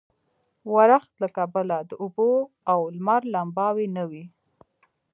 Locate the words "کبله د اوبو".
1.37-2.31